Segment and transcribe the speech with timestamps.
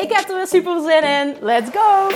[0.00, 1.36] Ik heb er weer super zin in.
[1.40, 2.08] Let's go!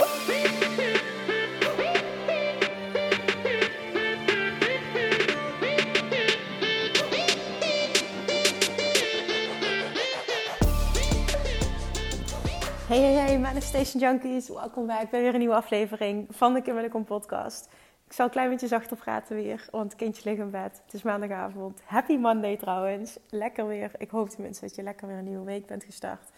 [12.87, 14.49] Hey, hey, hey, Manifestation Junkies.
[14.49, 17.69] Welkom bij weer een nieuwe aflevering van de Kim Kom podcast.
[18.07, 20.81] Ik zal een klein beetje zachter praten weer, want kindje ligt in bed.
[20.85, 21.81] Het is maandagavond.
[21.85, 23.17] Happy Monday trouwens.
[23.29, 23.91] Lekker weer.
[23.97, 26.29] Ik hoop tenminste dat je lekker weer een nieuwe week bent gestart.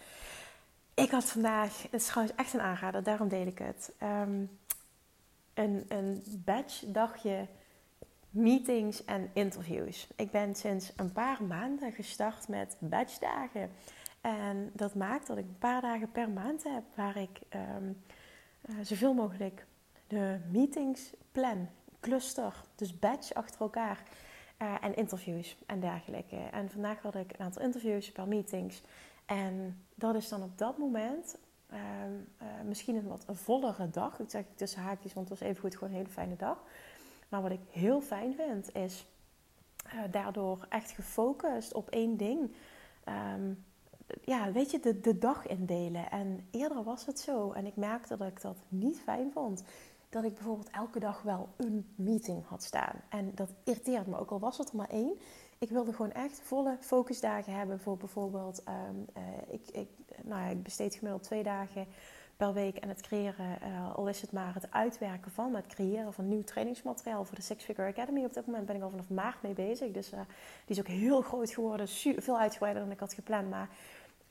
[0.98, 3.94] Ik had vandaag, het is trouwens echt een aanrader, daarom deel ik het.
[3.98, 4.45] Ehm,
[5.53, 7.48] een, een badge dagje
[8.30, 10.08] meetings en interviews.
[10.16, 13.72] Ik ben sinds een paar maanden gestart met badge dagen.
[14.22, 18.03] En dat maakt dat ik een paar dagen per maand heb waar ik um,
[18.70, 19.66] uh, zoveel mogelijk
[20.08, 24.03] de meetings plan, cluster, dus badge achter elkaar.
[24.62, 26.38] Uh, en interviews en dergelijke.
[26.52, 28.81] En vandaag had ik een aantal interviews, een paar meetings.
[29.25, 31.38] En dat is dan op dat moment
[31.73, 34.20] uh, uh, misschien een wat vollere dag.
[34.20, 36.64] Ik zeg tussen haakjes, want het was even goed gewoon een hele fijne dag.
[37.30, 39.06] Maar wat ik heel fijn vind, is
[40.12, 42.52] daardoor echt gefocust op één ding.
[43.36, 43.66] Um,
[44.23, 46.12] ja, weet je, de, de dag indelen.
[46.12, 47.52] En eerder was het zo.
[47.52, 49.64] En ik merkte dat ik dat niet fijn vond.
[50.09, 53.02] Dat ik bijvoorbeeld elke dag wel een meeting had staan.
[53.09, 55.20] En dat irriteert me ook al was het er maar één.
[55.59, 58.63] Ik wilde gewoon echt volle focusdagen hebben voor bijvoorbeeld...
[58.90, 59.90] Um, uh, ik, ik,
[60.23, 61.88] nou ja, ik besteed gemiddeld twee dagen
[62.38, 66.13] per week aan het creëren, uh, al is het maar het uitwerken van, het creëren
[66.13, 68.23] van nieuw trainingsmateriaal voor de Six Figure Academy.
[68.23, 70.19] Op dit moment ben ik al vanaf maart mee bezig, dus uh,
[70.66, 73.69] die is ook heel groot geworden, veel uitgebreider dan ik had gepland, maar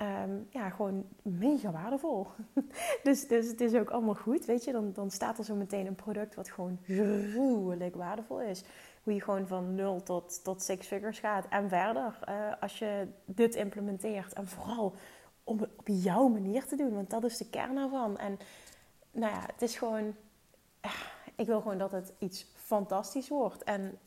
[0.03, 2.27] um, ja, gewoon mega waardevol.
[3.03, 4.73] dus, dus het is ook allemaal goed, weet je.
[4.73, 8.65] Dan, dan staat er zo meteen een product wat gewoon gruwelijk waardevol is.
[9.07, 12.19] Hoe je gewoon van nul tot, tot six figures gaat en verder.
[12.29, 14.33] Uh, als je dit implementeert.
[14.33, 14.95] En vooral
[15.45, 16.95] om het op jouw manier te doen.
[16.95, 18.19] Want dat is de kern ervan.
[18.19, 18.39] En
[19.11, 20.15] nou ja, het is gewoon...
[21.35, 23.63] Ik wil gewoon dat het iets fantastisch wordt.
[23.63, 23.99] En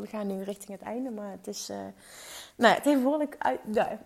[0.00, 1.70] we gaan nu richting het einde, maar het is...
[1.70, 1.76] Uh,
[2.56, 3.60] nou ja, het heeft behoorlijk uit,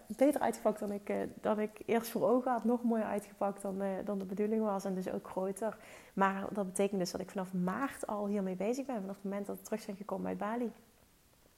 [0.06, 2.64] beter uitgepakt dan ik, uh, dan ik eerst voor ogen had.
[2.64, 5.76] Nog mooier uitgepakt dan, uh, dan de bedoeling was en dus ook groter.
[6.12, 9.00] Maar dat betekent dus dat ik vanaf maart al hiermee bezig ben.
[9.00, 10.72] Vanaf het moment dat we terug zijn gekomen uit Bali.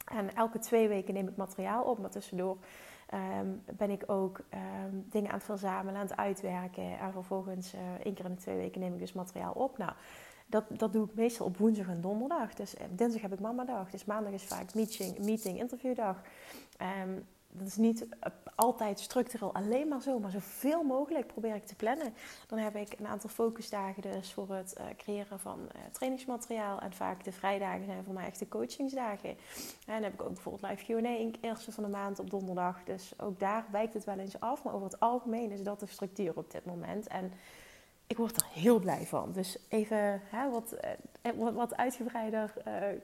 [0.05, 2.57] En elke twee weken neem ik materiaal op, maar tussendoor
[3.41, 6.99] um, ben ik ook um, dingen aan het verzamelen, aan het uitwerken.
[6.99, 9.79] En vervolgens één keer in de twee weken neem ik dus materiaal op.
[9.79, 9.93] Nou,
[10.51, 12.55] dat, dat doe ik meestal op woensdag en donderdag.
[12.55, 13.91] Dus dinsdag heb ik mamadag.
[13.91, 16.23] Dus maandag is vaak meeting, meeting interviewdag.
[17.03, 18.07] Um, dat is niet
[18.55, 22.15] altijd structureel alleen maar zo, maar zoveel mogelijk probeer ik te plannen.
[22.47, 26.81] Dan heb ik een aantal focusdagen dus voor het uh, creëren van trainingsmateriaal.
[26.81, 29.29] En vaak de vrijdagen zijn voor mij echt de coachingsdagen.
[29.29, 29.37] En
[29.87, 32.85] dan heb ik ook bijvoorbeeld live Q&A eerste van de maand op donderdag.
[32.85, 34.65] Dus ook daar wijkt het wel eens af.
[34.65, 37.07] Maar over het algemeen is dat de structuur op dit moment.
[37.07, 37.33] En
[38.11, 39.33] ik word er heel blij van.
[39.33, 40.77] Dus even hè, wat,
[41.35, 42.53] uh, wat, uitgebreider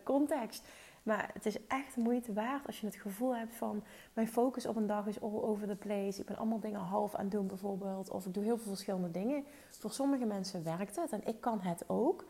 [0.02, 0.68] context.
[1.06, 4.76] Maar het is echt moeite waard als je het gevoel hebt van mijn focus op
[4.76, 6.20] een dag is all over the place.
[6.20, 8.10] Ik ben allemaal dingen half aan het doen bijvoorbeeld.
[8.10, 9.44] Of ik doe heel veel verschillende dingen.
[9.70, 12.24] Voor sommige mensen werkt het en ik kan het ook.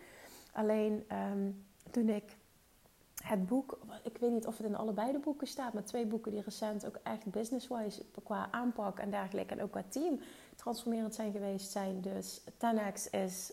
[0.53, 2.37] Alleen um, toen ik
[3.27, 6.33] het boek, ik weet niet of het in allebei de boeken staat, maar twee boeken
[6.33, 10.21] die recent ook echt business-wise qua aanpak en dergelijke en ook qua team
[10.55, 12.01] transformerend zijn geweest zijn.
[12.01, 13.53] Dus 10x is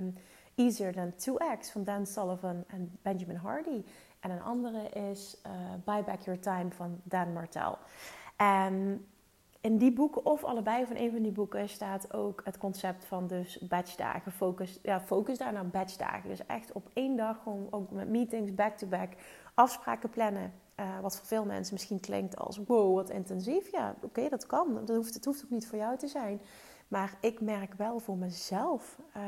[0.00, 0.14] um,
[0.54, 3.84] Easier Than 2x van Dan Sullivan en Benjamin Hardy.
[4.20, 5.52] En een andere is uh,
[5.84, 7.78] Buy Back Your Time van Dan Martel.
[9.60, 13.26] In die boeken, of allebei van een van die boeken, staat ook het concept van
[13.26, 14.32] dus batchdagen.
[14.32, 16.28] Focus, ja, focus daar naar batchdagen.
[16.28, 19.12] Dus echt op één dag gewoon ook met meetings, back-to-back,
[19.54, 20.52] afspraken plannen.
[20.80, 23.72] Uh, wat voor veel mensen misschien klinkt als wow, wat intensief.
[23.72, 24.74] Ja, oké, dat kan.
[24.84, 26.40] Dat hoeft, het hoeft ook niet voor jou te zijn.
[26.88, 29.22] Maar ik merk wel voor mezelf uh,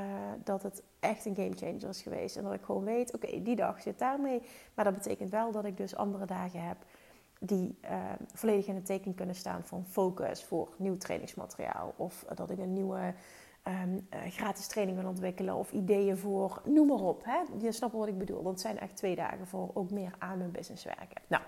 [0.45, 2.37] dat het echt een game changer is geweest.
[2.37, 4.43] En dat ik gewoon weet, oké, die dag zit daarmee.
[4.75, 6.77] Maar dat betekent wel dat ik dus andere dagen heb
[7.41, 7.91] die uh,
[8.35, 11.95] volledig in het teken kunnen staan van focus voor nieuw trainingsmateriaal.
[11.97, 13.15] Of dat ik een nieuwe
[13.65, 15.55] um, uh, gratis training wil ontwikkelen.
[15.55, 17.25] Of ideeën voor, noem maar op.
[17.25, 17.41] Hè?
[17.59, 18.43] Je snapt wat ik bedoel.
[18.43, 21.23] Dat zijn echt twee dagen voor ook meer aan mijn business werken.
[21.27, 21.43] Nou,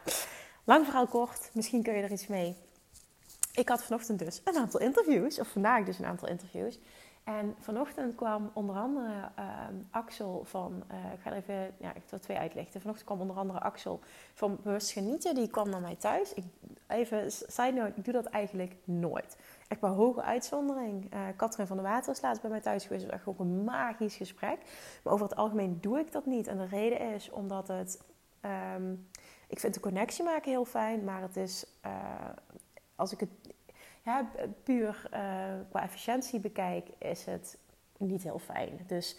[0.64, 1.50] lang verhaal kort.
[1.54, 2.56] Misschien kun je er iets mee
[3.52, 6.78] ik had vanochtend dus een aantal interviews, of vandaag dus een aantal interviews.
[7.24, 12.02] En vanochtend kwam onder andere ehm, Axel van, uh, ik ga er even, ja, ik
[12.08, 12.80] wil twee uitlichten.
[12.80, 14.00] Vanochtend kwam onder andere Axel
[14.34, 16.34] van Bewust Genieten, die kwam naar mij thuis.
[16.34, 16.44] Ik,
[16.88, 19.36] even, side note, ik doe dat eigenlijk nooit.
[19.69, 21.10] Echt bij hoge uitzondering.
[21.36, 23.02] Katrin van der Water is laatst bij mij thuis geweest.
[23.02, 24.58] Het was echt ook een magisch gesprek.
[25.02, 26.46] Maar over het algemeen doe ik dat niet.
[26.46, 28.02] En de reden is omdat het,
[28.74, 29.08] um,
[29.48, 31.92] ik vind de connectie maken heel fijn, maar het is, uh,
[32.94, 33.30] als ik het
[34.04, 34.31] ja,
[34.62, 35.20] puur uh,
[35.69, 37.58] qua efficiëntie bekijk, is het
[37.99, 38.81] niet heel fijn.
[38.87, 39.16] Dus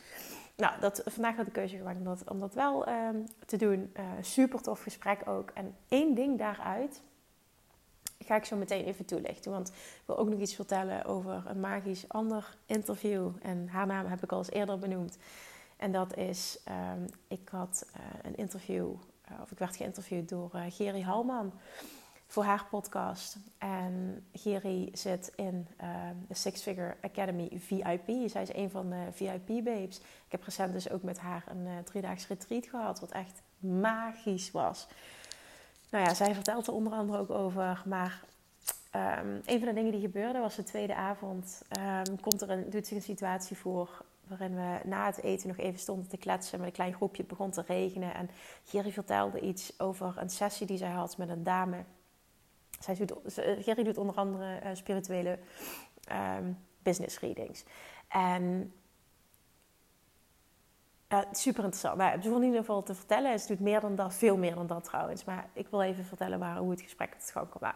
[0.55, 3.93] nou, dat, vandaag had ik de keuze gemaakt om dat, wel um, te doen.
[3.97, 5.49] Uh, super tof gesprek ook.
[5.53, 7.01] En één ding daaruit
[8.19, 9.51] ga ik zo meteen even toelichten.
[9.51, 13.29] Want ik wil ook nog iets vertellen over een magisch ander interview.
[13.41, 15.17] En haar naam heb ik al eens eerder benoemd.
[15.77, 18.93] En dat is, um, ik had uh, een interview,
[19.41, 21.53] of ik werd geïnterviewd door Geri Halman
[22.33, 23.37] voor haar podcast.
[23.57, 25.87] En Geri zit in uh,
[26.27, 28.29] de Six Figure Academy VIP.
[28.29, 29.97] Zij is een van de VIP-babes.
[29.97, 34.51] Ik heb recent dus ook met haar een uh, driedaags retreat gehad, wat echt magisch
[34.51, 34.87] was.
[35.89, 37.83] Nou ja, zij vertelt er onder andere ook over.
[37.85, 38.23] Maar
[38.95, 41.61] um, een van de dingen die gebeurde was de tweede avond.
[42.07, 45.57] Um, komt er een, doet zich een situatie voor waarin we na het eten nog
[45.57, 47.23] even stonden te kletsen met een klein groepje.
[47.23, 48.29] Begon te regenen en
[48.63, 51.83] Geri vertelde iets over een sessie die zij had met een dame
[52.83, 53.13] zij doet,
[53.59, 55.39] Gerry doet onder andere uh, spirituele
[56.11, 57.63] um, business readings.
[58.07, 58.73] En
[61.31, 61.97] super interessant.
[61.97, 63.39] Nou, ze in ieder geval te vertellen.
[63.39, 65.23] Ze doet meer dan dat, veel meer dan dat trouwens.
[65.23, 67.71] Maar ik wil even vertellen waar, hoe het gesprek tot gang kwam.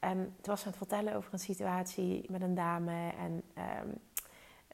[0.00, 3.42] En het was aan het vertellen over een situatie met een dame en
[3.82, 4.00] um,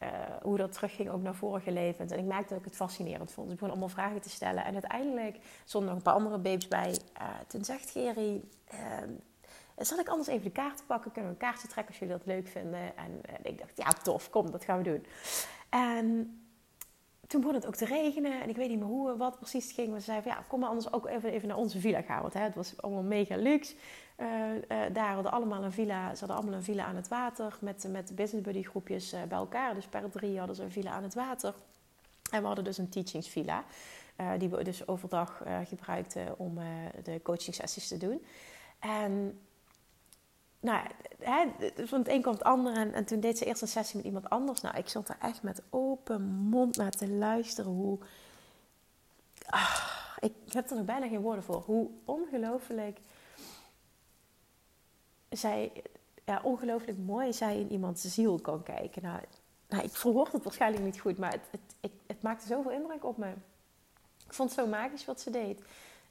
[0.02, 0.08] uh,
[0.42, 2.12] hoe dat terugging ook naar vorige levens.
[2.12, 3.46] En ik merkte dat ik het fascinerend vond.
[3.46, 4.64] Dus ik begon allemaal vragen te stellen.
[4.64, 6.98] En uiteindelijk stonden nog een paar andere babes bij.
[7.20, 8.42] Uh, toen zegt Gerry,
[9.76, 11.12] zal ik anders even de kaarten pakken?
[11.12, 12.96] Kunnen we een kaartje trekken als jullie dat leuk vinden?
[12.96, 15.06] En, en ik dacht, ja tof, kom, dat gaan we doen.
[15.68, 16.40] En
[17.26, 19.90] toen begon het ook te regenen en ik weet niet meer hoe, wat precies ging.
[19.90, 22.22] Maar ze zeiden ja, kom maar anders ook even, even naar onze villa gaan.
[22.22, 23.74] Want hè, het was allemaal mega luxe.
[24.16, 24.60] Uh, uh,
[24.92, 27.58] daar hadden allemaal een villa, ze hadden allemaal een villa aan het water.
[27.60, 29.74] Met, met business buddy groepjes bij elkaar.
[29.74, 31.54] Dus per drie hadden ze een villa aan het water.
[32.30, 33.64] En we hadden dus een teachings villa.
[34.38, 36.58] die we dus overdag gebruikten om
[37.02, 38.24] de coaching sessies te doen.
[38.78, 39.40] En
[40.66, 40.86] nou,
[41.86, 42.76] van het een komt het ander.
[42.76, 44.60] En, en, toen deed ze eerst een sessie met iemand anders.
[44.60, 47.70] Nou, ik zat er echt met open mond naar te luisteren.
[47.70, 47.98] Hoe.
[49.46, 49.86] Ah,
[50.18, 51.62] ik heb er nog bijna geen woorden voor.
[51.66, 53.00] Hoe ongelooflijk
[55.28, 55.72] zij.
[56.24, 59.02] Ja, ongelooflijk mooi zij in iemands ziel kan kijken.
[59.02, 59.20] Nou,
[59.68, 63.04] nou ik verwoord het waarschijnlijk niet goed, maar het, het, het, het maakte zoveel indruk
[63.04, 63.32] op me.
[64.26, 65.62] Ik vond het zo magisch wat ze deed.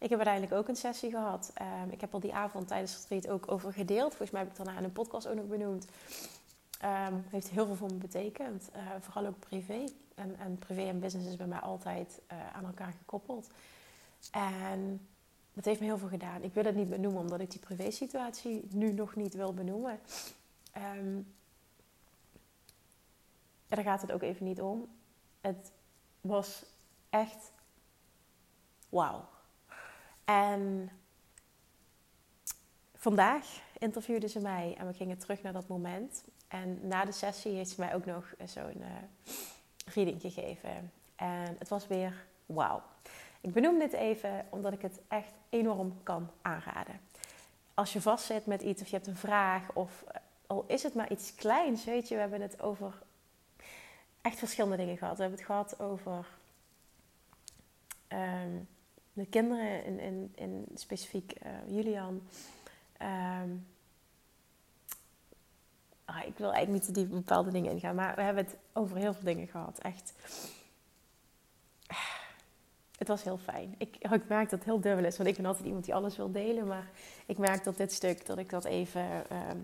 [0.05, 1.53] Ik heb uiteindelijk ook een sessie gehad.
[1.61, 4.09] Um, ik heb al die avond tijdens het retreat ook over gedeeld.
[4.09, 5.85] Volgens mij heb ik daarna in een podcast ook nog benoemd.
[6.83, 8.69] Um, heeft heel veel voor me betekend.
[8.75, 9.83] Uh, vooral ook privé.
[10.15, 13.49] En, en, privé en business is bij mij altijd uh, aan elkaar gekoppeld.
[14.31, 15.07] En
[15.53, 16.43] dat heeft me heel veel gedaan.
[16.43, 19.99] Ik wil het niet benoemen omdat ik die privé situatie nu nog niet wil benoemen.
[20.97, 21.33] Um,
[23.67, 24.87] daar gaat het ook even niet om.
[25.41, 25.71] Het
[26.21, 26.65] was
[27.09, 27.51] echt
[28.89, 29.33] wauw.
[30.25, 30.89] En
[32.95, 33.45] vandaag
[33.77, 36.23] interviewde ze mij en we gingen terug naar dat moment.
[36.47, 38.87] En na de sessie heeft ze mij ook nog zo'n uh,
[39.85, 40.91] reading gegeven.
[41.15, 42.81] En het was weer wauw.
[43.41, 46.99] Ik benoem dit even omdat ik het echt enorm kan aanraden.
[47.73, 50.93] Als je vastzit met iets of je hebt een vraag of eh, al is het
[50.93, 53.01] maar iets kleins, weet je, we hebben het over
[54.21, 55.15] echt verschillende dingen gehad.
[55.15, 56.25] We hebben het gehad over
[58.07, 58.67] um,
[59.15, 62.21] de kinderen, in, in, in specifiek uh, Julian.
[63.01, 63.67] Um,
[66.05, 68.97] ah, ik wil eigenlijk niet te diep bepaalde dingen ingaan, maar we hebben het over
[68.97, 69.79] heel veel dingen gehad.
[69.79, 70.13] Echt.
[72.97, 73.75] Het was heel fijn.
[73.77, 76.17] Ik, ik merk dat het heel dubbel is, want ik ben altijd iemand die alles
[76.17, 76.67] wil delen.
[76.67, 76.89] Maar
[77.25, 79.57] ik merk dat dit stuk, dat ik dat even uh, eh,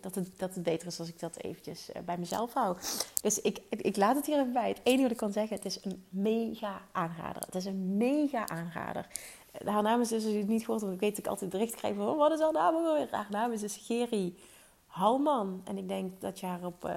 [0.00, 2.76] dat, het, dat het beter is als ik dat eventjes eh, bij mezelf hou.
[3.22, 4.68] Dus ik, ik laat het hier even bij.
[4.68, 7.42] Het enige wat ik kan zeggen, het is een mega aanrader.
[7.42, 9.06] Het is een mega aanrader.
[9.52, 11.74] Eh, haar naam is dus, als je het niet gehoord ik weet ik altijd bericht
[11.74, 12.08] krijg van...
[12.08, 12.74] Oh, wat is haar naam?
[13.10, 14.38] Haar naam is dus Geri
[14.86, 15.60] Halman.
[15.64, 16.84] En ik denk dat je haar op...
[16.84, 16.92] Uh,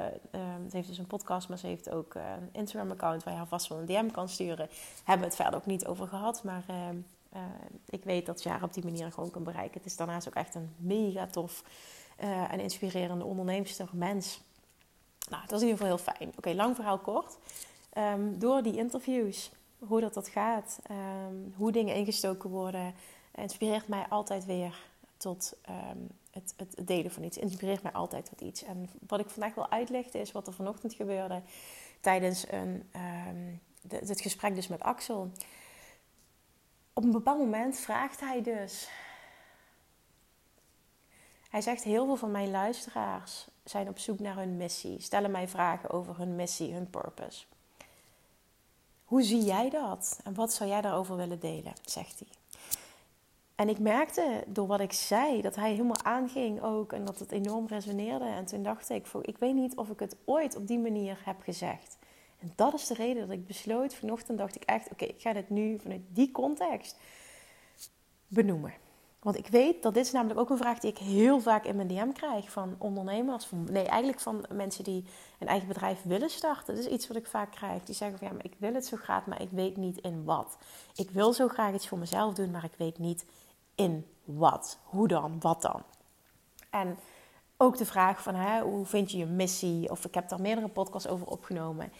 [0.69, 3.23] ze heeft dus een podcast, maar ze heeft ook een Instagram-account...
[3.23, 4.69] waar je haar vast wel een DM kan sturen.
[5.03, 6.63] Hebben we het verder ook niet over gehad, maar...
[7.89, 9.77] ik weet dat je haar op die manier gewoon kan bereiken.
[9.77, 11.63] Het is daarnaast ook echt een mega tof
[12.23, 14.41] uh, en inspirerende onderneemster, mens.
[15.29, 16.31] Nou, dat is in ieder geval heel fijn.
[16.37, 17.37] Oké, lang verhaal kort.
[17.97, 22.93] Um, door die interviews, hoe dat, dat gaat, um, hoe dingen ingestoken worden,
[23.35, 24.83] inspireert mij altijd weer
[25.17, 28.63] tot um, het, het, delen van iets inspireert mij altijd tot iets.
[28.63, 31.41] En wat ik vandaag wil uitlichten is wat er vanochtend gebeurde
[32.01, 32.89] tijdens een,
[33.87, 35.31] het gesprek dus met Axel.
[36.93, 38.89] Op een bepaald moment vraagt hij dus.
[41.49, 45.47] Hij zegt: Heel veel van mijn luisteraars zijn op zoek naar hun missie, stellen mij
[45.47, 47.45] vragen over hun missie, hun purpose.
[49.03, 50.19] Hoe zie jij dat?
[50.23, 51.73] En wat zou jij daarover willen delen?
[51.81, 52.27] zegt hij.
[53.55, 57.31] En ik merkte door wat ik zei dat hij helemaal aanging ook en dat het
[57.31, 58.25] enorm resoneerde.
[58.25, 61.41] En toen dacht ik, ik weet niet of ik het ooit op die manier heb
[61.41, 61.97] gezegd.
[62.39, 63.95] En dat is de reden dat ik besloot.
[63.95, 66.97] Vanochtend dacht ik echt, oké, ik ga dit nu vanuit die context
[68.27, 68.73] benoemen.
[69.19, 71.75] Want ik weet dat dit is namelijk ook een vraag die ik heel vaak in
[71.75, 73.45] mijn DM krijg van ondernemers.
[73.45, 75.05] Van, nee, eigenlijk van mensen die
[75.39, 76.75] een eigen bedrijf willen starten.
[76.75, 77.83] Dat is iets wat ik vaak krijg.
[77.83, 80.23] Die zeggen van ja, maar ik wil het zo graag, maar ik weet niet in
[80.23, 80.57] wat.
[80.95, 83.25] Ik wil zo graag iets voor mezelf doen, maar ik weet niet
[83.75, 84.77] in wat.
[84.83, 85.35] Hoe dan?
[85.39, 85.83] Wat dan?
[86.69, 86.97] En
[87.57, 89.89] ook de vraag van hè, hoe vind je je missie?
[89.89, 91.91] Of ik heb daar meerdere podcasts over opgenomen.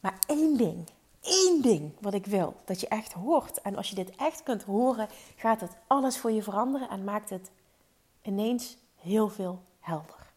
[0.00, 0.88] Maar één ding,
[1.26, 3.60] één ding wat ik wil dat je echt hoort.
[3.60, 7.30] En als je dit echt kunt horen, gaat het alles voor je veranderen en maakt
[7.30, 7.50] het
[8.22, 10.32] ineens heel veel helder.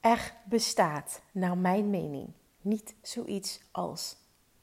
[0.00, 4.16] Er bestaat, naar mijn mening, niet zoiets als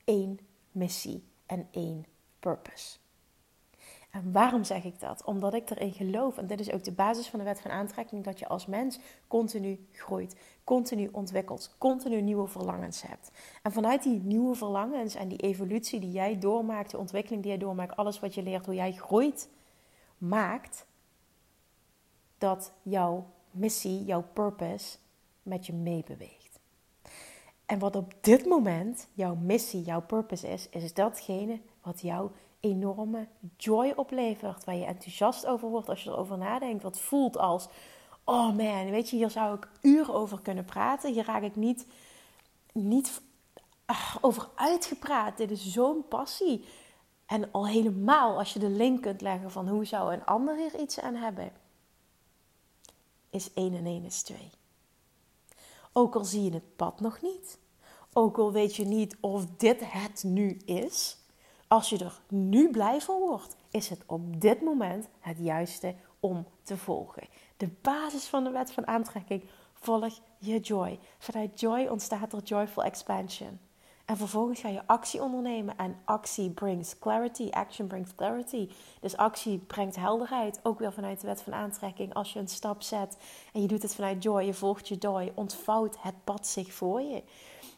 [0.03, 0.39] één
[0.71, 2.05] missie en één
[2.39, 2.97] purpose.
[4.17, 5.23] En waarom zeg ik dat?
[5.23, 8.23] Omdat ik erin geloof, en dit is ook de basis van de wet van aantrekking,
[8.23, 13.31] dat je als mens continu groeit, continu ontwikkelt, continu nieuwe verlangens hebt.
[13.63, 17.59] En vanuit die nieuwe verlangens en die evolutie die jij doormaakt, de ontwikkeling die jij
[17.59, 19.49] doormaakt, alles wat je leert, hoe jij groeit,
[20.17, 20.85] maakt
[22.37, 24.97] dat jouw missie, jouw purpose
[25.43, 26.59] met je meebeweegt.
[27.65, 33.27] En wat op dit moment jouw missie, jouw purpose is, is datgene wat jou enorme
[33.57, 34.63] joy oplevert.
[34.63, 36.83] Waar je enthousiast over wordt als je erover nadenkt.
[36.83, 37.67] Wat voelt als,
[38.23, 41.13] oh man, weet je, hier zou ik uren over kunnen praten.
[41.13, 41.87] Hier raak ik niet,
[42.71, 43.21] niet
[43.85, 45.37] ach, over uitgepraat.
[45.37, 46.65] Dit is zo'n passie.
[47.25, 50.79] En al helemaal als je de link kunt leggen van hoe zou een ander hier
[50.79, 51.51] iets aan hebben.
[53.29, 54.49] Is 1 en 1 is 2.
[55.93, 57.59] Ook al zie je het pad nog niet.
[58.13, 61.16] Ook al weet je niet of dit het nu is.
[61.67, 66.47] Als je er nu blij van wordt, is het op dit moment het juiste om
[66.63, 67.27] te volgen.
[67.57, 69.43] De basis van de wet van aantrekking:
[69.73, 70.99] volg je joy.
[71.17, 73.59] Vanuit joy ontstaat er joyful expansion.
[74.05, 75.77] En vervolgens ga je actie ondernemen.
[75.77, 77.49] En actie brings clarity.
[77.49, 78.69] Action brings clarity.
[78.99, 80.59] Dus actie brengt helderheid.
[80.63, 82.13] Ook weer vanuit de wet van aantrekking.
[82.13, 83.17] Als je een stap zet
[83.53, 87.01] en je doet het vanuit joy, je volgt je joy, ontvouwt het pad zich voor
[87.01, 87.23] je.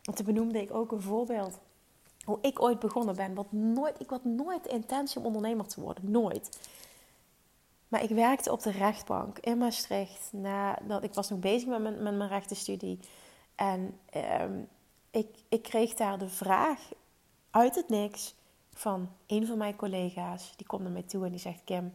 [0.03, 1.59] En toen benoemde ik ook een voorbeeld
[2.29, 3.33] hoe ik ooit begonnen ben.
[3.33, 6.11] Wat nooit, ik had nooit de intentie om ondernemer te worden.
[6.11, 6.59] Nooit.
[7.87, 10.29] Maar ik werkte op de rechtbank in Maastricht.
[10.31, 12.99] Nadat ik was nog bezig met mijn, met mijn rechtenstudie.
[13.55, 14.59] En ehm,
[15.11, 16.79] ik, ik kreeg daar de vraag
[17.51, 18.35] uit het niks
[18.73, 20.53] van een van mijn collega's.
[20.55, 21.93] Die komt naar mij toe en die zegt: Kim,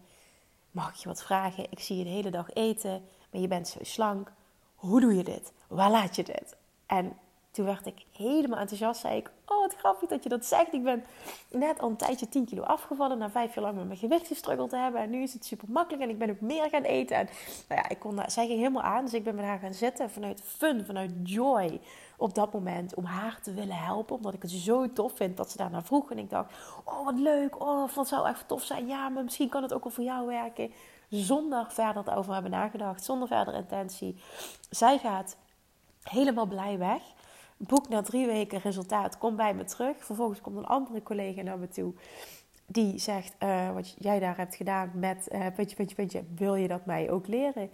[0.71, 1.71] mag ik je wat vragen?
[1.71, 4.33] Ik zie je de hele dag eten, maar je bent zo slank.
[4.75, 5.53] Hoe doe je dit?
[5.67, 6.57] Waar laat je dit?
[6.87, 7.17] En
[7.55, 9.01] toen werd ik helemaal enthousiast.
[9.01, 10.73] Zei ik, oh wat grappig dat je dat zegt.
[10.73, 11.05] Ik ben
[11.51, 13.19] net al een tijdje 10 kilo afgevallen.
[13.19, 15.01] Na vijf jaar lang met mijn gewicht gestruggeld te hebben.
[15.01, 16.03] En nu is het super makkelijk.
[16.03, 17.17] En ik ben ook meer gaan eten.
[17.17, 17.29] En
[17.69, 19.05] nou ja, ik kon zij ging helemaal aan.
[19.05, 21.81] Dus ik ben met haar gaan zitten vanuit fun, vanuit joy.
[22.17, 24.17] Op dat moment om haar te willen helpen.
[24.17, 26.11] Omdat ik het zo tof vind dat ze daarna vroeg.
[26.11, 26.53] En ik dacht,
[26.85, 27.61] oh wat leuk.
[27.61, 28.87] Oh wat zou echt tof zijn.
[28.87, 30.73] Ja, maar misschien kan het ook wel voor jou werken.
[31.09, 33.05] Zonder verder erover hebben nagedacht.
[33.05, 34.17] Zonder verder intentie.
[34.71, 35.37] Zij gaat
[36.03, 37.03] helemaal blij weg
[37.67, 40.05] boek na drie weken resultaat, kom bij me terug.
[40.05, 41.95] Vervolgens komt een andere collega naar me toe.
[42.67, 46.87] Die zegt, uh, wat jij daar hebt gedaan met uh, puntje, puntje, wil je dat
[46.87, 47.71] mij ook leren?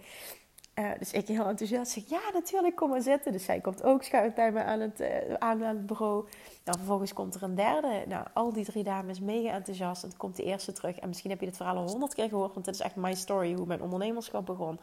[0.79, 3.31] Uh, dus ik heel enthousiast zeg, ja natuurlijk, kom maar zitten.
[3.31, 5.03] Dus zij komt ook schuif bij me aan het,
[5.39, 6.27] aan, aan het bureau.
[6.65, 8.03] Nou, vervolgens komt er een derde.
[8.07, 10.03] Nou, al die drie dames mega enthousiast.
[10.03, 10.99] En dan komt de eerste terug.
[10.99, 12.53] En misschien heb je dit verhaal al honderd keer gehoord.
[12.53, 14.79] Want dit is echt my story, hoe mijn ondernemerschap begon.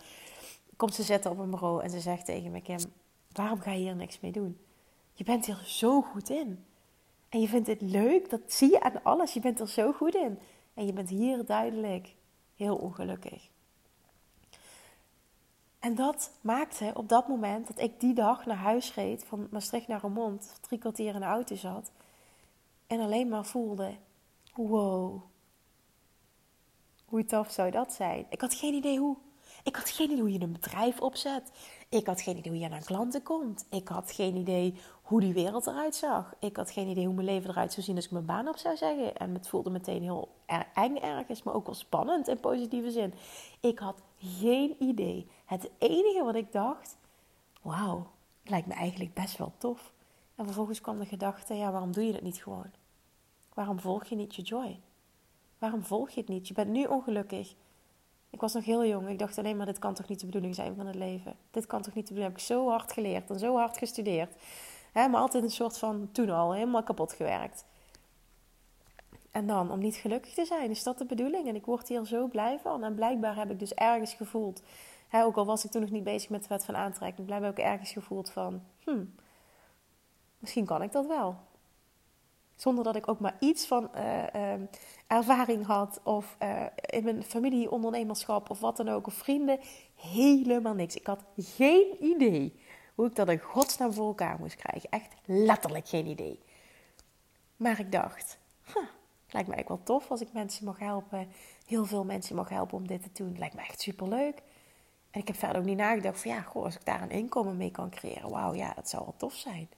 [0.77, 2.79] Komt ze zitten op een bureau en ze zegt tegen me, Kim,
[3.33, 4.59] waarom ga je hier niks mee doen?
[5.19, 6.65] Je bent er zo goed in.
[7.29, 9.33] En je vindt het leuk, dat zie je aan alles.
[9.33, 10.39] Je bent er zo goed in.
[10.75, 12.15] En je bent hier duidelijk
[12.57, 13.49] heel ongelukkig.
[15.79, 19.89] En dat maakte op dat moment dat ik die dag naar huis reed, van Maastricht
[19.89, 21.91] naar Remond, drie kwartier in de auto zat.
[22.87, 23.97] En alleen maar voelde:
[24.55, 25.23] wow,
[27.05, 28.27] hoe tof zou dat zijn?
[28.31, 29.17] Ik had geen idee hoe.
[29.63, 31.51] Ik had geen idee hoe je een bedrijf opzet.
[31.89, 33.67] Ik had geen idee hoe je naar klanten komt.
[33.71, 34.75] Ik had geen idee
[35.09, 36.35] hoe die wereld eruit zag.
[36.39, 38.57] Ik had geen idee hoe mijn leven eruit zou zien als ik mijn baan op
[38.57, 39.17] zou zeggen.
[39.17, 40.29] En het voelde meteen heel
[40.75, 43.15] eng ergens, maar ook wel spannend in positieve zin.
[43.61, 45.27] Ik had geen idee.
[45.45, 46.97] Het enige wat ik dacht,
[47.63, 48.07] wauw,
[48.45, 49.93] lijkt me eigenlijk best wel tof.
[50.35, 52.71] En vervolgens kwam de gedachte, ja, waarom doe je dat niet gewoon?
[53.55, 54.81] Waarom volg je niet je joy?
[55.59, 56.49] Waarom volg je het niet?
[56.49, 57.55] Je bent nu ongelukkig.
[58.31, 59.09] Ik was nog heel jong.
[59.09, 61.37] Ik dacht alleen maar, dit kan toch niet de bedoeling zijn van het leven?
[61.51, 62.37] Dit kan toch niet de bedoeling?
[62.37, 64.35] Heb ik zo hard geleerd en zo hard gestudeerd.
[64.93, 67.65] Maar altijd een soort van, toen al, helemaal kapot gewerkt.
[69.31, 71.49] En dan, om niet gelukkig te zijn, is dat de bedoeling?
[71.49, 72.85] En ik word hier zo blij van.
[72.85, 74.63] En blijkbaar heb ik dus ergens gevoeld,
[75.13, 77.59] ook al was ik toen nog niet bezig met de wet van aantrekking, blijkbaar ook
[77.59, 79.15] ergens gevoeld van, hmm,
[80.39, 81.37] misschien kan ik dat wel.
[82.59, 84.53] Zonder dat ik ook maar iets van uh,
[85.07, 86.01] ervaring had.
[86.03, 89.07] Of uh, in mijn familie ondernemerschap of wat dan ook.
[89.07, 89.59] Of vrienden.
[89.95, 90.97] Helemaal niks.
[90.97, 92.61] Ik had geen idee
[92.99, 94.91] hoe ik dat in godsnaam voor elkaar moest krijgen.
[94.91, 96.41] Echt letterlijk geen idee.
[97.57, 98.75] Maar ik dacht, huh,
[99.31, 101.29] lijkt me eigenlijk wel tof als ik mensen mag helpen.
[101.67, 103.39] Heel veel mensen mag helpen om dit te doen.
[103.39, 104.43] Lijkt me echt superleuk.
[105.11, 107.57] En ik heb verder ook niet nagedacht van ja, goh, als ik daar een inkomen
[107.57, 108.31] mee kan creëren.
[108.31, 109.69] Wauw, ja, dat zou wel tof zijn.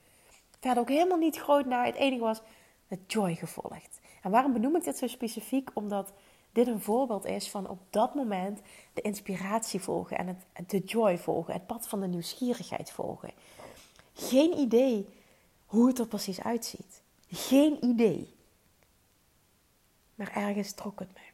[0.59, 1.85] Verder ook helemaal niet groot naar.
[1.85, 2.41] Het enige was
[2.87, 3.99] het joy gevolgd.
[4.21, 5.69] En waarom benoem ik dit zo specifiek?
[5.73, 6.13] Omdat
[6.51, 8.61] dit een voorbeeld is van op dat moment
[8.93, 13.31] de inspiratie volgen en het, de joy volgen, het pad van de nieuwsgierigheid volgen.
[14.13, 15.07] Geen idee
[15.65, 17.01] hoe het er precies uitziet.
[17.27, 18.33] Geen idee.
[20.15, 21.30] Maar ergens trok het mij.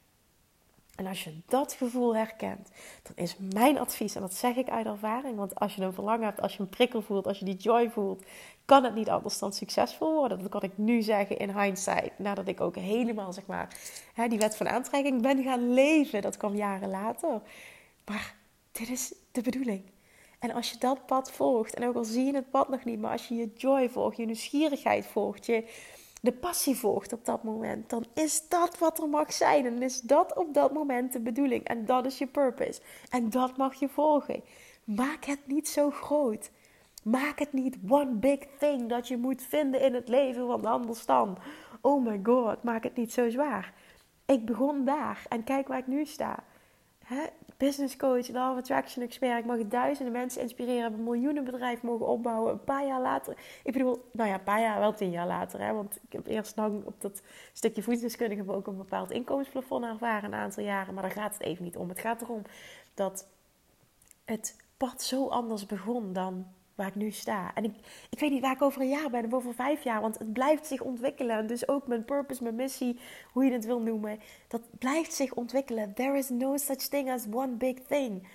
[0.97, 2.69] En als je dat gevoel herkent,
[3.03, 6.25] dan is mijn advies, en dat zeg ik uit ervaring, want als je een verlangen
[6.25, 8.23] hebt, als je een prikkel voelt, als je die joy voelt,
[8.65, 10.39] kan het niet anders dan succesvol worden.
[10.39, 13.77] Dat kan ik nu zeggen in hindsight, nadat ik ook helemaal, zeg maar,
[14.13, 16.21] hè, die wet van aantrekking ben gaan leven.
[16.21, 17.41] Dat kwam jaren later.
[18.05, 18.35] Maar
[18.71, 19.81] dit is de bedoeling.
[20.39, 22.99] En als je dat pad volgt, en ook al zie je het pad nog niet,
[22.99, 25.63] maar als je je joy volgt, je nieuwsgierigheid volgt, je
[26.21, 29.65] de passie volgt op dat moment, dan is dat wat er mag zijn.
[29.65, 31.63] En is dat op dat moment de bedoeling.
[31.63, 32.82] En dat is je purpose.
[33.10, 34.43] En dat mag je volgen.
[34.84, 36.51] Maak het niet zo groot.
[37.03, 41.06] Maak het niet one big thing dat je moet vinden in het leven, want anders
[41.06, 41.38] dan.
[41.82, 43.73] Oh my god, maak het niet zo zwaar.
[44.25, 46.43] Ik begon daar en kijk waar ik nu sta.
[47.58, 49.39] Business coach, of attraction expert.
[49.39, 52.52] Ik mag duizenden mensen inspireren, heb een miljoenenbedrijf mogen opbouwen.
[52.52, 55.62] Een paar jaar later, ik bedoel, nou ja, een paar jaar, wel tien jaar later.
[55.62, 55.74] Hè?
[55.74, 57.22] Want ik heb eerst lang op dat
[57.54, 60.93] stukje voedingsdeskundige ook een bepaald inkomensplafond ervaren, een aantal jaren.
[60.93, 61.89] Maar daar gaat het even niet om.
[61.89, 62.41] Het gaat erom
[62.93, 63.28] dat
[64.26, 67.51] het pad zo anders begon dan waar ik nu sta.
[67.53, 67.73] En ik,
[68.09, 70.33] ik weet niet waar ik over een jaar ben of over vijf jaar, want het
[70.33, 71.47] blijft zich ontwikkelen.
[71.47, 72.99] Dus ook mijn purpose, mijn missie,
[73.31, 75.93] hoe je het wil noemen, dat blijft zich ontwikkelen.
[75.93, 78.27] There is no such thing as one big thing.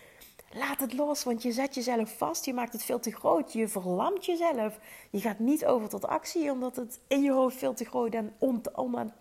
[0.55, 2.45] Laat het los, want je zet jezelf vast.
[2.45, 3.53] Je maakt het veel te groot.
[3.53, 4.79] Je verlamt jezelf.
[5.11, 8.33] Je gaat niet over tot actie, omdat het in je hoofd veel te groot en
[8.39, 9.13] ont, on,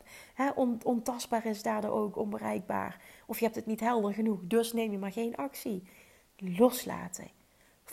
[0.56, 3.02] on, ontastbaar is, daardoor ook onbereikbaar.
[3.26, 5.84] Of je hebt het niet helder genoeg, dus neem je maar geen actie.
[6.38, 7.41] Loslaten.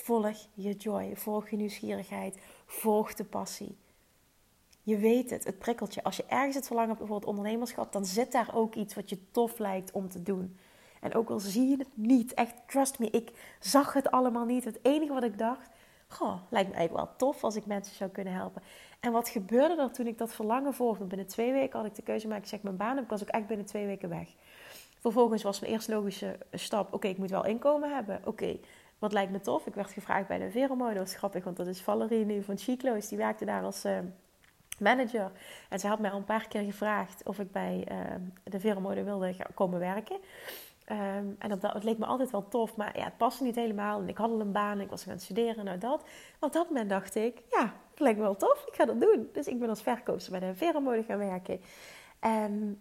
[0.02, 3.76] Volg je joy, volg je nieuwsgierigheid, volg de passie.
[4.82, 6.02] Je weet het, het prikkelt je.
[6.02, 9.30] Als je ergens het verlangen hebt bijvoorbeeld ondernemerschap, dan zit daar ook iets wat je
[9.30, 10.58] tof lijkt om te doen.
[11.00, 14.64] En ook al zie je het niet, echt trust me, ik zag het allemaal niet.
[14.64, 15.70] Het enige wat ik dacht,
[16.06, 18.62] goh, lijkt me eigenlijk wel tof als ik mensen zou kunnen helpen.
[19.00, 21.04] En wat gebeurde er toen ik dat verlangen volgde?
[21.04, 23.28] Binnen twee weken had ik de keuze gemaakt, ik zeg mijn baan, ik was ook
[23.28, 24.28] echt binnen twee weken weg.
[25.00, 28.20] Vervolgens was mijn eerste logische stap, oké, ik moet wel inkomen hebben.
[28.24, 28.58] Oké,
[28.98, 29.66] wat lijkt me tof?
[29.66, 30.94] Ik werd gevraagd bij de Veromode.
[30.94, 33.08] Dat was grappig, want dat is Valerie nu van Chiclo's.
[33.08, 33.98] Die werkte daar als uh,
[34.78, 35.30] manager.
[35.68, 37.98] En ze had mij al een paar keer gevraagd of ik bij uh,
[38.44, 40.16] de Veromode wilde komen werken.
[40.92, 44.00] Um, en dat, leek me altijd wel tof, maar ja, het paste niet helemaal.
[44.00, 46.02] En ik had al een baan, ik was gaan studeren, nou dat.
[46.38, 49.00] Maar op dat moment dacht ik, ja, het lijkt me wel tof, ik ga dat
[49.00, 49.28] doen.
[49.32, 51.61] Dus ik ben als verkoopster bij de Veromode gaan werken.
[52.20, 52.80] En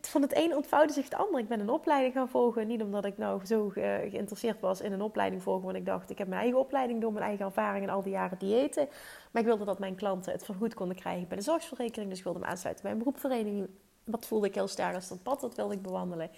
[0.00, 1.40] van het een ontvouwde zich het ander.
[1.40, 2.66] Ik ben een opleiding gaan volgen.
[2.66, 5.64] Niet omdat ik nou zo geïnteresseerd was in een opleiding volgen.
[5.64, 8.12] Want ik dacht, ik heb mijn eigen opleiding door mijn eigen ervaring en al die
[8.12, 8.88] jaren diëten.
[9.30, 12.08] Maar ik wilde dat mijn klanten het vergoed konden krijgen bij de zorgverzekering.
[12.08, 13.68] Dus ik wilde me aansluiten bij een beroepsvereniging.
[14.04, 16.30] Wat voelde ik heel sterk als dat pad, dat wilde ik bewandelen.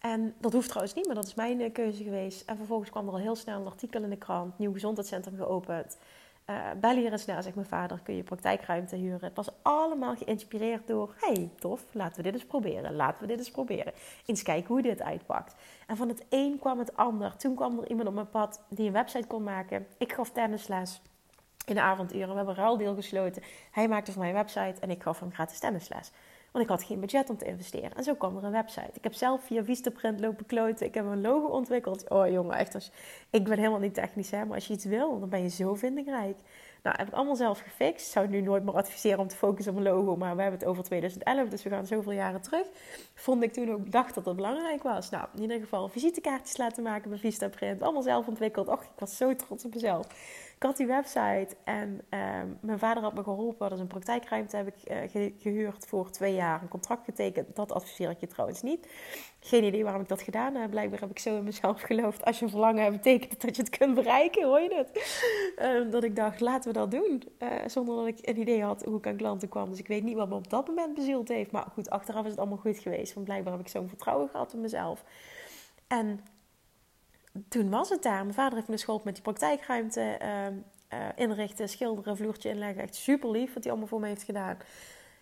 [0.00, 2.48] En dat hoeft trouwens niet, maar dat is mijn eh, keuze geweest.
[2.48, 4.58] En vervolgens kwam er al heel snel een artikel in de krant.
[4.58, 5.96] Nieuw gezondheidscentrum geopend.
[6.50, 9.24] Uh, bel hier eens naar, zegt mijn vader, kun je praktijkruimte huren.
[9.24, 12.94] Het was allemaal geïnspireerd door, hey, tof, laten we dit eens proberen.
[12.94, 13.92] Laten we dit eens proberen.
[14.26, 15.54] Eens kijken hoe dit uitpakt.
[15.86, 17.36] En van het een kwam het ander.
[17.36, 19.86] Toen kwam er iemand op mijn pad die een website kon maken.
[19.98, 21.00] Ik gaf tennisles
[21.66, 22.28] in de avonduren.
[22.28, 23.42] We hebben ruildeel gesloten.
[23.70, 26.10] Hij maakte voor mij een website en ik gaf hem gratis tennisles.
[26.54, 27.94] Want ik had geen budget om te investeren.
[27.94, 28.90] En zo kwam er een website.
[28.92, 30.86] Ik heb zelf via Vistaprint lopen kloten.
[30.86, 32.08] Ik heb een logo ontwikkeld.
[32.10, 32.74] Oh jongen, echt.
[32.74, 32.90] Als,
[33.30, 34.44] ik ben helemaal niet technisch, hè.
[34.44, 36.36] Maar als je iets wil, dan ben je zo vindingrijk.
[36.82, 38.10] Nou, heb ik allemaal zelf gefixt.
[38.10, 40.16] Zou nu nooit meer adviseren om te focussen op een logo.
[40.16, 42.66] Maar we hebben het over 2011, dus we gaan zoveel jaren terug.
[43.14, 45.10] Vond ik toen ook, dacht dat dat belangrijk was.
[45.10, 47.82] Nou, in ieder geval visitekaartjes laten maken bij Vistaprint.
[47.82, 48.68] Allemaal zelf ontwikkeld.
[48.68, 50.06] Och, ik was zo trots op mezelf.
[50.64, 53.70] Had die website en ehm, mijn vader had me geholpen.
[53.70, 56.62] Is een praktijkruimte heb ik uh, gehuurd voor twee jaar.
[56.62, 57.56] Een contract getekend.
[57.56, 58.88] Dat adviseer ik je trouwens niet.
[59.40, 60.70] Geen idee waarom ik dat gedaan heb.
[60.70, 62.24] Blijkbaar heb ik zo in mezelf geloofd.
[62.24, 64.44] Als je een verlangen hebt, betekent dat je het kunt bereiken.
[64.44, 65.22] Hoor je het?
[65.56, 67.22] Ehm, dat ik dacht, laten we dat doen.
[67.38, 69.70] Uh, zonder dat ik een idee had hoe ik aan klanten kwam.
[69.70, 71.50] Dus ik weet niet wat me op dat moment bezield heeft.
[71.50, 73.14] Maar goed, achteraf is het allemaal goed geweest.
[73.14, 75.04] Want blijkbaar heb ik zo'n vertrouwen gehad in mezelf.
[75.86, 76.20] En
[77.48, 78.22] toen was het daar.
[78.22, 80.18] Mijn vader heeft me school met die praktijkruimte
[80.92, 82.82] uh, inrichten, schilderen, vloertje inleggen.
[82.82, 84.58] Echt super lief wat hij allemaal voor me heeft gedaan.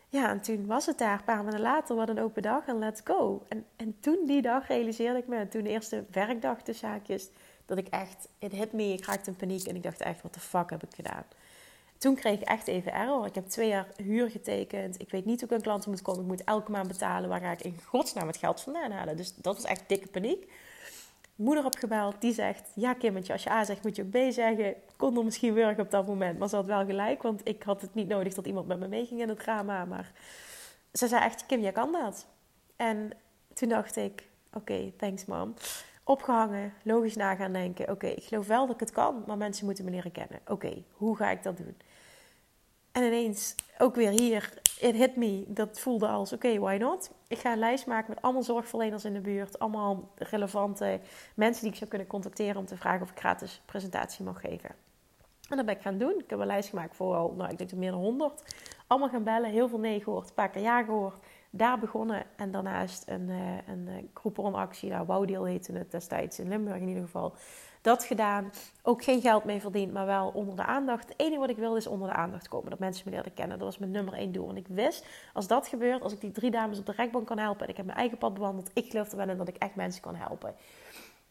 [0.08, 1.18] Ja, en toen was het daar.
[1.18, 3.42] Een paar maanden later, wat een open dag en let's go.
[3.48, 7.30] En, en toen die dag realiseerde ik me, toen de eerste werkdag de zaakjes,
[7.66, 10.34] dat ik echt, it hit me, ik raakte in paniek en ik dacht echt, wat
[10.34, 11.24] de fuck heb ik gedaan?
[11.98, 13.26] Toen kreeg ik echt even error.
[13.26, 15.00] Ik heb twee jaar huur getekend.
[15.00, 16.22] Ik weet niet hoe ik aan klanten moet komen.
[16.22, 17.28] Ik moet elke maand betalen.
[17.28, 19.16] Waar ga ik in godsnaam het geld vandaan halen?
[19.16, 20.50] Dus dat was echt dikke paniek
[21.42, 22.20] moeder opgebeld.
[22.20, 24.74] Die zegt, ja Kimmetje, als je A zegt moet je ook B zeggen.
[24.96, 26.38] Kon er misschien werken op dat moment.
[26.38, 28.88] Maar ze had wel gelijk, want ik had het niet nodig dat iemand met me
[28.88, 29.84] meeging in het drama.
[29.84, 30.12] Maar
[30.92, 32.26] ze zei echt, Kim, jij kan dat.
[32.76, 33.10] En
[33.54, 35.54] toen dacht ik, oké, thanks mom.
[36.04, 37.90] Opgehangen, logisch na gaan denken.
[37.90, 40.40] Oké, ik geloof wel dat ik het kan, maar mensen moeten me leren kennen.
[40.46, 41.76] Oké, hoe ga ik dat doen?
[42.92, 45.44] En ineens, ook weer hier, it hit me.
[45.46, 47.10] Dat voelde als, oké, why not?
[47.32, 49.58] Ik ga een lijst maken met allemaal zorgverleners in de buurt.
[49.58, 51.00] Allemaal relevante
[51.34, 54.70] mensen die ik zou kunnen contacteren om te vragen of ik gratis presentatie mag geven.
[55.48, 56.18] En dat ben ik gaan doen.
[56.18, 58.42] Ik heb een lijst gemaakt voor, nou, ik denk meer dan 100.
[58.86, 61.24] Allemaal gaan bellen, heel veel nee gehoord, een paar keer ja gehoord.
[61.50, 66.48] Daar begonnen en daarnaast een, uh, een uh, Groupon-actie, nou, Wouwdeel heette het destijds in
[66.48, 67.34] Limburg in ieder geval
[67.82, 68.52] dat gedaan.
[68.82, 71.08] Ook geen geld mee verdiend, maar wel onder de aandacht.
[71.08, 72.70] Het enige wat ik wilde is onder de aandacht komen.
[72.70, 73.58] Dat mensen me leren kennen.
[73.58, 74.48] Dat was mijn nummer één doel.
[74.48, 77.38] En ik wist, als dat gebeurt, als ik die drie dames op de rekbank kan
[77.38, 77.64] helpen...
[77.64, 79.74] en ik heb mijn eigen pad bewandeld, ik geloof er wel in dat ik echt
[79.74, 80.54] mensen kan helpen.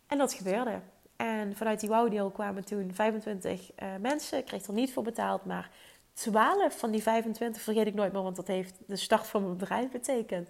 [0.07, 0.79] En dat gebeurde.
[1.15, 4.37] En vanuit die wouwdeel kwamen toen 25 uh, eh, mensen.
[4.37, 5.69] Ik kreeg er niet voor betaald, maar
[6.13, 9.57] 12 van die 25 vergeet ik nooit meer, want dat heeft de start van mijn
[9.57, 10.49] bedrijf betekend.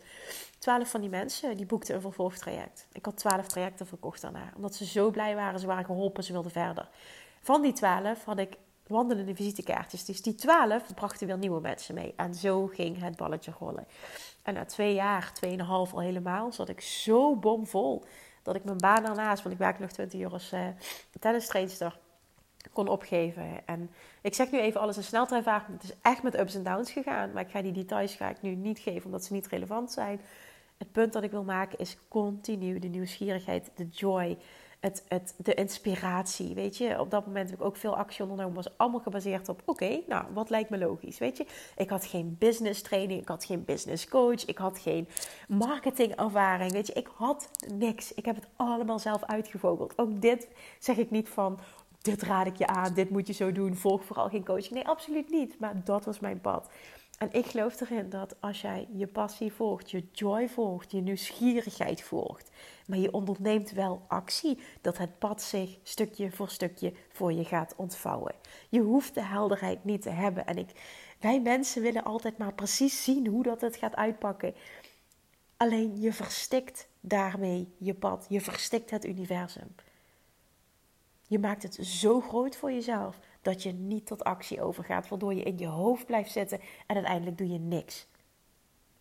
[0.60, 2.88] 12 van die mensen die boekten een vervolgtraject.
[2.92, 6.32] Ik had 12 trajecten verkocht daarna, omdat ze zo blij waren, ze waren geholpen, ze
[6.32, 6.90] wilden verder.
[7.42, 10.06] Van die 12 had ik wandelende visitekaartjes.
[10.06, 12.14] Dus die 12 brachten weer nieuwe mensen mee.
[12.16, 13.88] En zo ging het balletje rollen.
[14.44, 18.04] En na twee jaar, tweeënhalf al helemaal, zat ik zo bomvol
[18.44, 21.88] dat ik mijn baan daarnaast, want ik werk nog 20 uur als uh,
[22.74, 23.68] kon opgeven.
[23.68, 23.90] En
[24.22, 25.68] ik zeg nu even alles in sneltreinvaart.
[25.68, 27.32] Het is echt met ups en downs gegaan.
[27.32, 30.22] Maar ik ga die details ga ik nu niet geven, omdat ze niet relevant zijn.
[30.78, 34.38] Het punt dat ik wil maken is continu de nieuwsgierigheid, de joy,
[34.80, 36.54] het, het, de inspiratie.
[36.54, 38.56] Weet je, op dat moment heb ik ook veel actie ondernomen.
[38.56, 41.18] Was allemaal gebaseerd op: oké, nou, wat lijkt me logisch?
[41.18, 45.08] Weet je, ik had geen business training, ik had geen business coach, ik had geen
[45.48, 46.72] marketingervaring.
[46.72, 48.14] Weet je, ik had niks.
[48.14, 49.94] Ik heb het allemaal zelf uitgevogeld.
[49.96, 50.48] Ook dit
[50.80, 51.60] zeg ik niet van:
[52.02, 54.74] dit raad ik je aan, dit moet je zo doen, volg vooral geen coaching.
[54.74, 55.60] Nee, absoluut niet.
[55.60, 56.70] Maar dat was mijn pad.
[57.22, 62.02] En ik geloof erin dat als jij je passie volgt, je joy volgt, je nieuwsgierigheid
[62.02, 62.50] volgt,
[62.88, 67.74] maar je onderneemt wel actie, dat het pad zich stukje voor stukje voor je gaat
[67.78, 68.36] ontvouwen.
[68.70, 70.46] Je hoeft de helderheid niet te hebben.
[70.46, 70.70] En ik,
[71.20, 74.56] wij mensen willen altijd maar precies zien hoe dat het gaat uitpakken.
[75.58, 79.76] Alleen je verstikt daarmee je pad, je verstikt het universum.
[81.32, 85.44] Je maakt het zo groot voor jezelf dat je niet tot actie overgaat, waardoor je
[85.44, 88.08] in je hoofd blijft zitten en uiteindelijk doe je niks.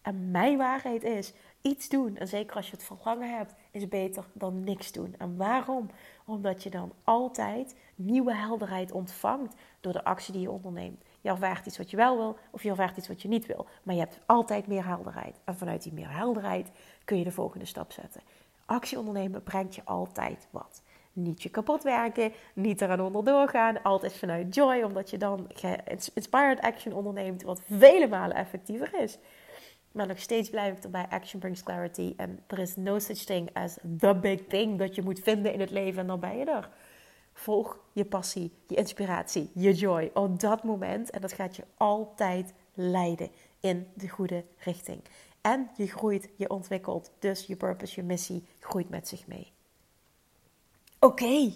[0.02, 4.24] En mijn waarheid is: iets doen, en zeker als je het verlangen hebt, is beter
[4.32, 5.14] dan niks doen.
[5.18, 5.90] En waarom?
[6.26, 11.02] Omdat je dan altijd nieuwe helderheid ontvangt door de actie die je onderneemt.
[11.20, 13.66] Je ervaart iets wat je wel wil, of je ervaart iets wat je niet wil.
[13.82, 15.40] Maar je hebt altijd meer helderheid.
[15.44, 16.70] En vanuit die meer helderheid
[17.04, 18.20] kun je de volgende stap zetten.
[18.66, 23.82] Actie ondernemen brengt je altijd wat niet je kapot werken, niet eraan onderdoor gaan.
[23.82, 25.50] Altijd vanuit joy, omdat je dan
[26.14, 29.18] inspired action onderneemt, wat vele malen effectiever is.
[29.92, 32.14] Maar nog steeds blijf ik erbij, action brings clarity.
[32.16, 35.60] En er is no such thing as the big thing dat je moet vinden in
[35.60, 36.70] het leven en dan ben je er.
[37.32, 41.10] Volg je passie, je inspiratie, je joy op dat moment.
[41.10, 45.02] En dat gaat je altijd leiden in de goede richting.
[45.40, 47.10] En je groeit, je ontwikkelt.
[47.18, 49.52] Dus je purpose, je missie groeit met zich mee.
[51.02, 51.52] Oké,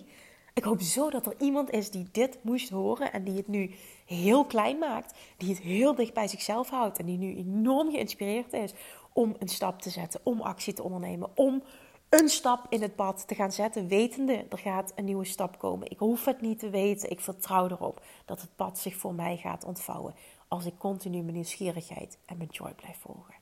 [0.55, 3.75] Ik hoop zo dat er iemand is die dit moest horen en die het nu
[4.07, 8.53] heel klein maakt, die het heel dicht bij zichzelf houdt en die nu enorm geïnspireerd
[8.53, 8.73] is
[9.13, 11.63] om een stap te zetten, om actie te ondernemen, om
[12.09, 15.91] een stap in het pad te gaan zetten, wetende er gaat een nieuwe stap komen.
[15.91, 19.37] Ik hoef het niet te weten, ik vertrouw erop dat het pad zich voor mij
[19.37, 20.15] gaat ontvouwen
[20.49, 23.35] als ik continu mijn nieuwsgierigheid en mijn joy blijf volgen.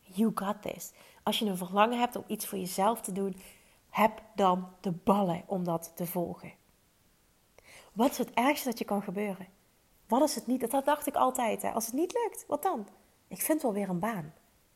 [0.00, 0.92] You got this.
[1.22, 3.36] Als je een verlangen hebt om iets voor jezelf te doen,
[3.90, 6.52] heb dan de ballen om dat te volgen.
[7.92, 9.46] Wat is het ergste dat je kan gebeuren?
[10.06, 10.70] Wat is het niet?
[10.70, 11.62] Dat dacht ik altijd.
[11.62, 11.70] Hè.
[11.70, 12.88] Als het niet lukt, wat dan?
[13.28, 14.32] Ik vind wel weer een baan.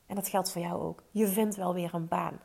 [0.07, 1.03] En dat geldt voor jou ook.
[1.11, 2.41] Je vindt wel weer een baan.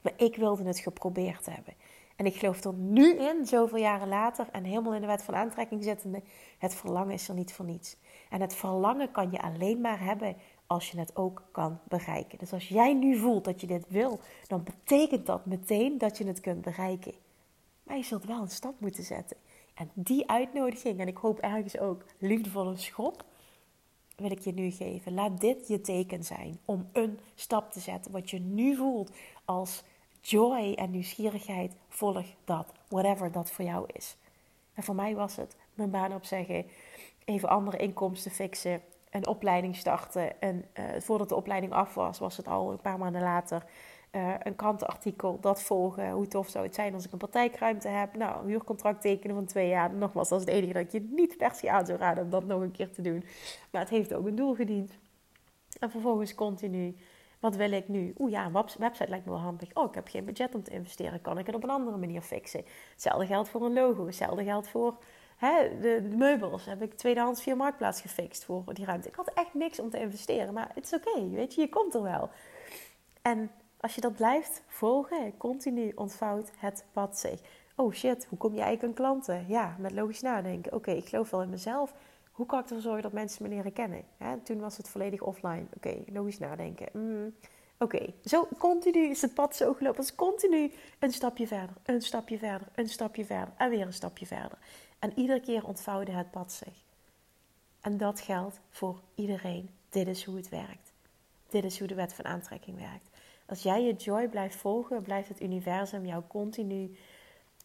[0.00, 1.74] Maar ik wilde het geprobeerd hebben.
[2.16, 5.34] En ik geloof er nu in, zoveel jaren later, en helemaal in de wet van
[5.34, 6.22] aantrekking zittende,
[6.58, 7.96] het verlangen is er niet voor niets.
[8.30, 10.36] En het verlangen kan je alleen maar hebben
[10.66, 12.38] als je het ook kan bereiken.
[12.38, 16.26] Dus als jij nu voelt dat je dit wil, dan betekent dat meteen dat je
[16.26, 17.14] het kunt bereiken.
[17.82, 19.36] Maar je zult wel een stap moeten zetten.
[19.74, 23.24] En die uitnodiging, en ik hoop ergens ook liefdevolle schop,
[24.16, 25.14] wil ik je nu geven.
[25.14, 28.12] Laat dit je teken zijn om een stap te zetten.
[28.12, 29.10] Wat je nu voelt
[29.44, 29.82] als
[30.20, 32.72] joy en nieuwsgierigheid, volg dat.
[32.88, 34.16] Whatever dat voor jou is.
[34.74, 36.66] En voor mij was het mijn baan opzeggen,
[37.24, 38.82] even andere inkomsten fixen,
[39.16, 40.40] een opleiding starten.
[40.40, 43.64] En uh, voordat de opleiding af was, was het al een paar maanden later
[44.16, 46.10] uh, een krantenartikel, dat volgen.
[46.10, 48.16] Hoe tof zou het zijn als ik een praktijkruimte heb?
[48.16, 49.94] Nou, een huurcontract tekenen van twee jaar.
[49.94, 52.44] Nogmaals, dat is het enige dat je niet per se aan zou raden om dat
[52.44, 53.24] nog een keer te doen.
[53.70, 54.98] Maar het heeft ook een doel gediend.
[55.80, 56.96] En vervolgens continu.
[57.40, 58.14] Wat wil ik nu?
[58.18, 59.68] Oeh ja, een website lijkt me wel handig.
[59.74, 61.20] Oh, ik heb geen budget om te investeren.
[61.20, 62.64] Kan ik het op een andere manier fixen?
[62.92, 64.06] Hetzelfde geldt voor een logo.
[64.06, 64.98] Hetzelfde geldt voor
[65.36, 66.64] hè, de, meubels.
[66.64, 69.08] Heb ik tweedehands via Marktplaats gefixt voor die ruimte.
[69.08, 70.54] Ik had echt niks om te investeren.
[70.54, 71.60] Maar het is oké, weet je.
[71.60, 72.30] Je komt er wel.
[73.22, 77.40] En als je dat blijft volgen, continu ontvouwt het pad zich.
[77.74, 79.44] Oh shit, hoe kom je eigenlijk aan klanten?
[79.48, 80.72] Ja, met logisch nadenken.
[80.72, 81.94] Oké, ik geloof wel in mezelf.
[82.32, 84.04] Hoe kan ik ervoor zorgen dat mensen me leren kennen?
[84.42, 85.66] toen was het volledig offline.
[85.76, 86.88] Oké, logisch nadenken.
[86.92, 87.34] Mm,
[87.78, 90.02] oké, zo continu is het pad zo gelopen.
[90.02, 94.26] Is continu een stapje verder, een stapje verder, een stapje verder en weer een stapje
[94.26, 94.58] verder.
[95.06, 96.84] En iedere keer ontvouwde het pad zich.
[97.80, 99.70] En dat geldt voor iedereen.
[99.88, 100.92] Dit is hoe het werkt.
[101.48, 103.08] Dit is hoe de wet van aantrekking werkt.
[103.46, 106.96] Als jij je joy blijft volgen, blijft het universum jou continu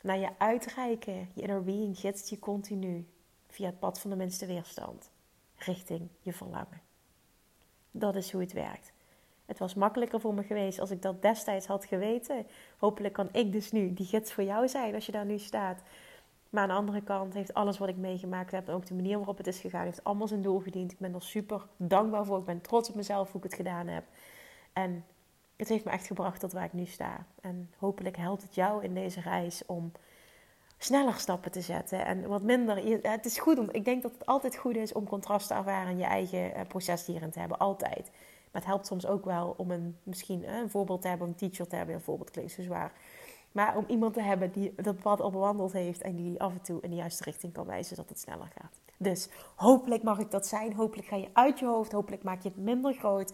[0.02, 1.30] naar je uitreiken.
[1.34, 3.08] Je inner being gidst je continu
[3.48, 5.10] via het pad van de minste weerstand
[5.56, 6.82] richting je verlangen.
[7.92, 8.92] Dat is hoe het werkt.
[9.46, 12.48] Het was makkelijker voor me geweest als ik dat destijds had geweten.
[12.78, 15.82] Hopelijk kan ik dus nu die gids voor jou zijn als je daar nu staat.
[16.52, 19.18] Maar aan de andere kant heeft alles wat ik meegemaakt heb en ook de manier
[19.18, 20.92] waarop het is gegaan, heeft allemaal zijn doel gediend.
[20.92, 22.38] Ik ben er super dankbaar voor.
[22.40, 24.04] Ik ben trots op mezelf hoe ik het gedaan heb.
[24.74, 25.06] En
[25.56, 27.26] het heeft me echt gebracht tot waar ik nu sta.
[27.42, 29.92] En hopelijk helpt het jou in deze reis om
[30.78, 33.02] sneller stappen te zetten en wat minder.
[33.02, 35.92] Het is goed om, ik denk dat het altijd goed is om contrast te ervaren
[35.92, 38.10] en je eigen eh, proces hierin te hebben, altijd.
[38.52, 41.68] Maar het helpt soms ook wel om een, misschien een voorbeeld te hebben, een teacher
[41.68, 41.96] te hebben.
[41.96, 42.92] Een voorbeeld klinkt zo zwaar.
[43.52, 46.62] Maar om iemand te hebben die dat pad al bewandeld heeft en die af en
[46.62, 48.80] toe in de juiste richting kan wijzen, zodat het sneller gaat.
[48.98, 50.74] Dus hopelijk mag ik dat zijn.
[50.74, 51.92] Hopelijk ga je uit je hoofd.
[51.92, 53.34] Hopelijk maak je het minder groot.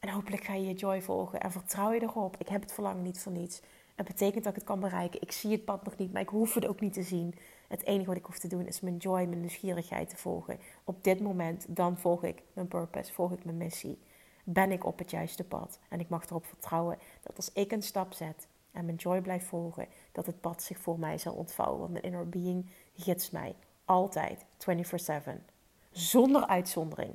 [0.00, 2.36] En hopelijk ga je je joy volgen en vertrouw je erop.
[2.38, 3.62] Ik heb het verlangen niet voor niets.
[3.94, 5.20] Het betekent dat ik het kan bereiken.
[5.20, 7.34] Ik zie het pad nog niet, maar ik hoef het ook niet te zien.
[7.68, 10.58] Het enige wat ik hoef te doen is mijn joy, mijn nieuwsgierigheid te volgen.
[10.84, 13.98] Op dit moment, dan volg ik mijn purpose, volg ik mijn missie.
[14.44, 15.78] Ben ik op het juiste pad.
[15.88, 19.46] En ik mag erop vertrouwen dat als ik een stap zet en mijn joy blijf
[19.46, 21.78] volgen, dat het pad zich voor mij zal ontvouwen.
[21.78, 25.44] Want mijn inner being gidst mij altijd, 24/7.
[25.90, 27.14] Zonder uitzondering.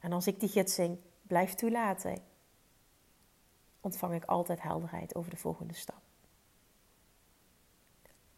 [0.00, 2.18] En als ik die gidsing blijf toelaten,
[3.80, 6.00] ontvang ik altijd helderheid over de volgende stap.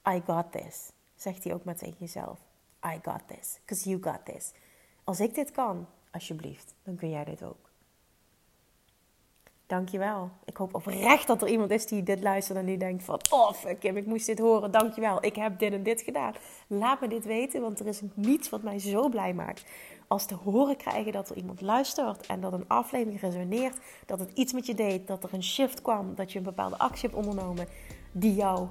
[0.09, 2.39] I got this, zegt hij ook maar tegen jezelf.
[2.87, 4.53] I got this, because you got this.
[5.05, 7.70] Als ik dit kan, alsjeblieft, dan kun jij dit ook.
[9.71, 10.31] Dankjewel.
[10.45, 13.21] Ik hoop oprecht dat er iemand is die dit luistert en die denkt van...
[13.31, 14.71] Oh, fuck Kim, ik moest dit horen.
[14.71, 15.25] Dankjewel.
[15.25, 16.35] Ik heb dit en dit gedaan.
[16.67, 19.65] Laat me dit weten, want er is niets wat mij zo blij maakt...
[20.09, 23.77] als te horen krijgen dat er iemand luistert en dat een aflevering resoneert...
[24.07, 26.15] dat het iets met je deed, dat er een shift kwam...
[26.15, 27.67] dat je een bepaalde actie hebt ondernomen
[28.13, 28.69] die jou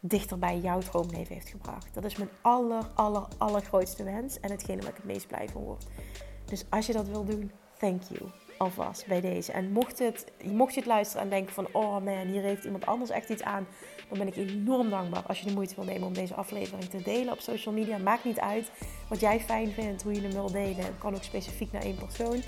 [0.00, 1.94] dichter bij jouw droomleven heeft gebracht.
[1.94, 5.62] Dat is mijn aller, aller, allergrootste wens en hetgene waar ik het meest blij van
[5.62, 5.86] word.
[6.44, 9.52] Dus als je dat wil doen, thank you alvast bij deze.
[9.52, 11.68] En mocht, het, mocht je het luisteren en denken van...
[11.72, 13.66] oh man, hier heeft iemand anders echt iets aan...
[14.08, 17.02] dan ben ik enorm dankbaar als je de moeite wil nemen om deze aflevering te
[17.02, 17.98] delen op social media.
[17.98, 18.70] Maakt niet uit
[19.08, 20.84] wat jij fijn vindt, hoe je hem wil delen.
[20.84, 22.42] Het kan ook specifiek naar één persoon.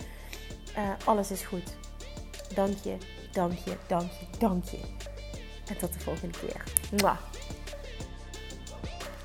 [0.76, 1.76] Uh, alles is goed.
[2.54, 2.96] Dank je,
[3.32, 4.80] dank je, dank je, dank je.
[5.66, 6.64] En tot de volgende keer.
[6.96, 7.29] Mwah.